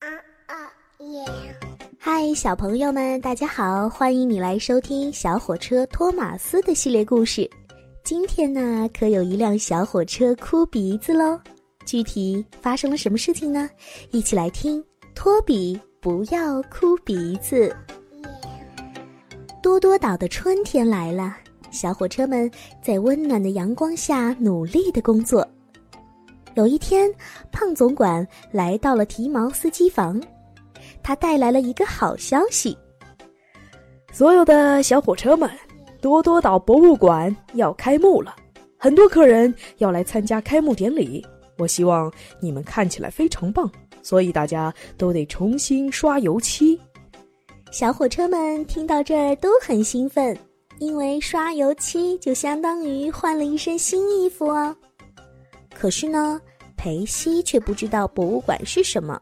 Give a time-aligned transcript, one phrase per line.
[0.00, 0.08] 啊
[0.46, 0.54] 啊
[1.00, 1.22] 耶
[1.98, 3.86] 嗨，小朋友们，大家好！
[3.86, 7.48] 欢迎你来收听小火车托马斯的系列故事。
[8.02, 11.38] 今天呢，可有一辆小火车哭鼻子喽。
[11.84, 13.68] 具体发生了什么事情呢？
[14.10, 14.82] 一起来听。
[15.14, 17.76] 托比，不要哭鼻子。
[19.62, 21.36] 多多岛的春天来了，
[21.70, 22.50] 小火车们
[22.82, 25.46] 在温暖的阳光下努力的工作。
[26.60, 27.10] 有一天，
[27.50, 30.22] 胖总管来到了提毛司机房，
[31.02, 32.76] 他带来了一个好消息：
[34.12, 35.48] 所有的小火车们，
[36.02, 38.36] 多多岛博物馆要开幕了，
[38.76, 41.26] 很多客人要来参加开幕典礼。
[41.56, 43.66] 我希望你们看起来非常棒，
[44.02, 46.78] 所以大家都得重新刷油漆。
[47.72, 50.38] 小火车们听到这儿都很兴奋，
[50.78, 54.76] 因为刷油漆就相当于换了一身新衣服哦。
[55.72, 56.38] 可是呢，
[56.80, 59.20] 裴西却不知道博物馆是什么。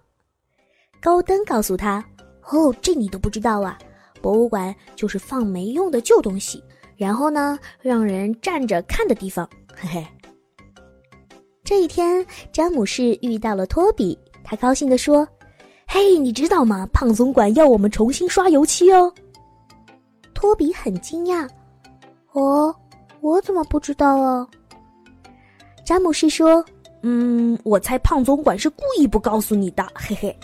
[1.01, 2.05] 高登告诉他
[2.53, 3.77] ：“哦，这你都不知道啊！
[4.23, 6.63] 博物馆就是放没用的旧东西，
[6.97, 10.07] 然后呢，让人站着看的地方。”嘿嘿。
[11.65, 15.27] 这一天，詹姆士遇到了托比，他高兴地说
[15.89, 16.89] ：“嘿，你知道吗？
[16.93, 19.13] 胖总管要我们重新刷油漆哦。”
[20.33, 21.49] 托比很惊讶
[22.35, 22.73] ：“哦，
[23.21, 24.47] 我怎么不知道啊？”
[25.85, 26.65] 詹姆士说
[27.03, 30.37] ：“嗯，我猜胖总管是故意不告诉你的，嘿嘿。”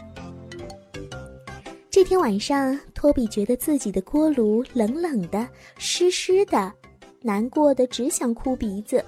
[1.90, 6.72] 这天晚上，托比觉得自己的锅炉冷冷的、湿湿的，
[7.20, 9.04] 难过的只想哭鼻子。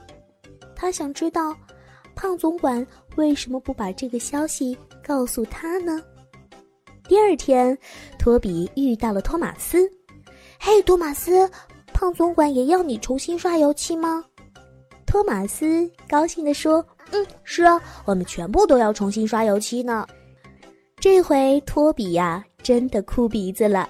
[0.75, 1.57] 他想知道，
[2.15, 2.87] 胖总管
[3.17, 6.01] 为什么不把这个消息告诉他呢？
[7.09, 7.77] 第二天，
[8.19, 9.91] 托比遇到了托马斯。
[10.59, 11.51] “嘿，托马斯，
[11.93, 14.25] 胖总管也要你重新刷油漆吗？”
[15.07, 20.07] 托马斯高兴地说：“嗯，是啊，我们全部都要重新刷油漆呢。”
[20.99, 23.89] 这回托比呀，真的哭鼻子了。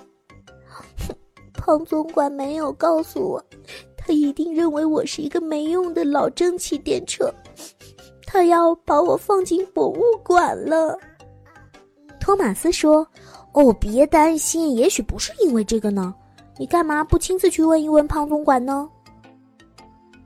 [1.52, 3.44] 胖总管没有告诉我，
[3.96, 7.32] 他一定认为我是一个没用的老蒸汽电车，
[8.26, 10.96] 他要把我放进博物馆了。
[12.20, 13.06] 托马斯说
[13.54, 16.14] ：“哦，别担心，也许不是因为这个呢。
[16.58, 18.88] 你干嘛不亲自去问一问胖总管呢？”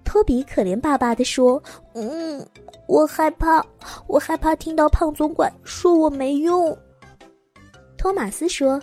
[0.05, 1.63] 托比可怜巴巴地说
[1.95, 2.45] ：“嗯，
[2.91, 3.65] 我害怕，
[4.09, 6.77] 我害怕听到胖总管说我没用。”
[7.97, 8.83] 托马斯说：“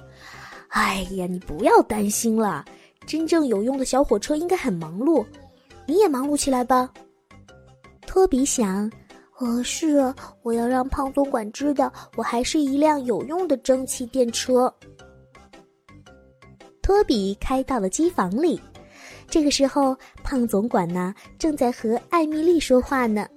[0.69, 2.63] 哎呀，你不要担心了，
[3.05, 5.25] 真正有用的小火车应该很忙碌，
[5.85, 6.89] 你也忙碌起来吧。”
[8.07, 8.89] 托比想
[9.39, 14.73] ：“哦，是啊，我要让胖总管知道我还是一辆有用的蒸汽电车。”
[16.81, 18.57] 托比开到了机房里。
[19.29, 19.93] 这个时候，
[20.23, 23.27] 胖总管呢正在和艾米丽说话呢。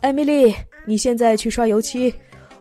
[0.00, 0.54] 艾米丽，
[0.86, 2.12] 你现在去刷油漆，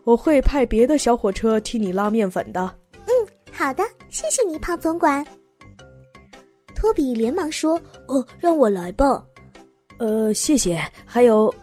[0.04, 2.62] 我会派别的小火车替你拉面粉的。
[3.06, 3.12] 嗯，
[3.52, 5.26] 好的，谢谢你，胖总管。
[6.76, 9.24] 托比连忙说：“哦，让我来吧。”
[10.00, 10.82] 呃，谢谢。
[11.06, 11.54] 还有，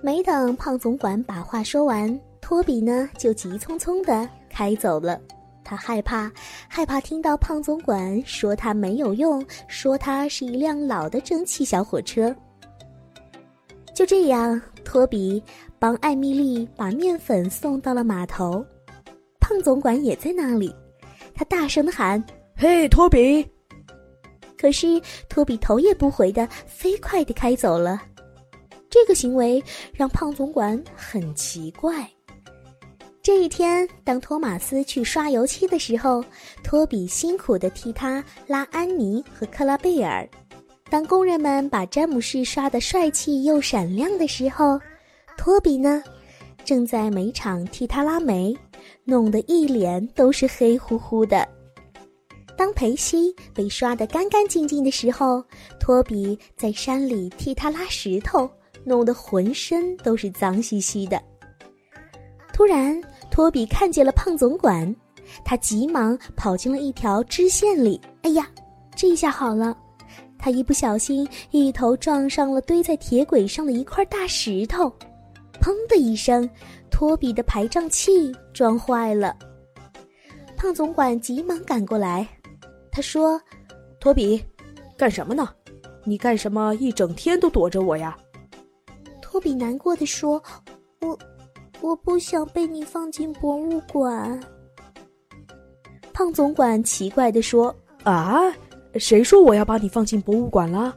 [0.00, 5.20] 没等胖总管把话说完，托比呢就急匆匆的开走了。
[5.64, 6.30] 他害怕，
[6.68, 12.34] 害怕听到胖总管说他没有用，说他是一辆老的蒸汽小火车。
[13.94, 15.40] 就这样，托比
[15.78, 18.66] 帮艾米丽把面粉送到了码头，
[19.38, 20.74] 胖总管也在那里。
[21.32, 22.20] 他大声的喊
[22.58, 23.48] ：“嘿，托比！”
[24.58, 28.02] 可是托比头也不回的飞快的开走了。
[28.90, 29.62] 这个行为
[29.92, 32.04] 让胖总管很奇怪。
[33.22, 36.24] 这一天，当托马斯去刷油漆的时候，
[36.64, 40.26] 托比辛苦地替他拉安妮和克拉贝尔；
[40.90, 44.76] 当工人们把詹姆士刷得帅气又闪亮的时候，
[45.38, 46.02] 托比呢，
[46.64, 48.52] 正在煤场替他拉煤，
[49.04, 51.46] 弄得一脸都是黑乎乎的。
[52.56, 55.42] 当裴西被刷得干干净净的时候，
[55.78, 58.50] 托比在山里替他拉石头，
[58.84, 61.22] 弄得浑身都是脏兮兮的。
[62.52, 64.92] 突然，托比看见了胖总管，
[65.44, 67.98] 他急忙跑进了一条支线里。
[68.22, 68.46] 哎呀，
[68.96, 69.74] 这下好了，
[70.40, 74.92] 他一不小心一头撞上了堆在铁轨上的一块大石头，
[75.60, 76.48] 砰的一声，
[76.90, 79.36] 托比的排障器撞坏了。
[80.56, 82.26] 胖总管急忙赶过来，
[82.90, 83.40] 他说
[84.00, 84.42] ：“托比，
[84.96, 85.48] 干什么呢？
[86.04, 88.16] 你干什么一整天都躲着我呀？”
[89.20, 90.42] 托比难过的说
[91.02, 91.18] ：“我。”
[91.82, 94.38] 我不想被你放进博物馆。
[96.12, 98.52] 胖总管奇怪的说：“啊，
[98.94, 100.96] 谁说我要把你放进博物馆了？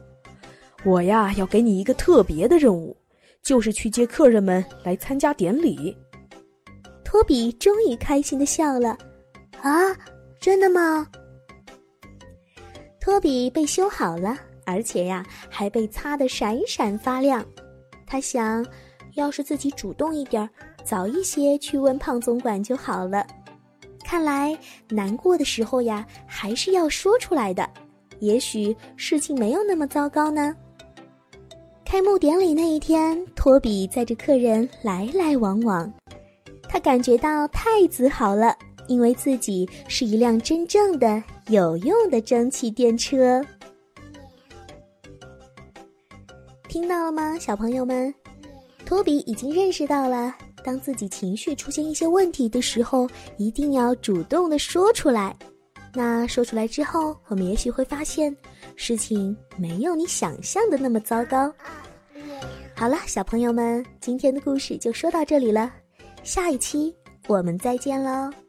[0.84, 2.96] 我呀，要给你一个特别的任务，
[3.42, 5.96] 就是去接客人们来参加典礼。”
[7.04, 8.98] 托比终于开心的笑了。
[9.62, 9.70] 啊，
[10.40, 11.06] 真的吗？
[13.00, 14.36] 托比被修好了，
[14.66, 17.44] 而且呀，还被擦得闪闪发亮。
[18.06, 18.66] 他想，
[19.14, 20.48] 要是自己主动一点，
[20.82, 23.26] 早一些去问胖总管就好了。
[24.04, 24.58] 看来
[24.90, 27.68] 难过的时候呀，还是要说出来的，
[28.20, 30.54] 也许事情没有那么糟糕呢。
[31.84, 35.92] 开幕典礼那一天，托比载着客人来来往往，
[36.68, 38.56] 他感觉到太自豪了，
[38.88, 43.44] 因为自己是一辆真正的有用的蒸汽电车。
[46.68, 48.12] 听到了吗，小朋友们？
[48.84, 50.34] 托比已经认识到了。
[50.64, 53.06] 当自己情绪出现一些问题的时候，
[53.36, 55.36] 一定要主动的说出来。
[55.94, 58.36] 那说出来之后，我们也许会发现，
[58.74, 61.52] 事情没有你想象的那么糟糕。
[62.74, 65.72] 好了，小朋友们，今天的故事就说到这里了，
[66.24, 66.92] 下一期
[67.28, 68.43] 我们再见喽。